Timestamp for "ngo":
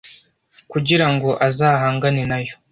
1.13-1.29